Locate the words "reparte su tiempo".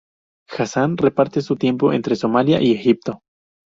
0.97-1.93